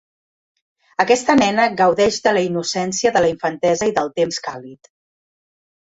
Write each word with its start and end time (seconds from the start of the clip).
Aquesta 1.03 1.35
nena 1.41 1.67
gaudeix 1.83 2.17
de 2.27 2.33
la 2.37 2.43
innocència 2.47 3.15
de 3.19 3.23
la 3.27 3.29
infantesa 3.35 3.91
i 3.93 3.97
del 3.99 4.13
temps 4.21 4.41
càlid. 4.49 4.95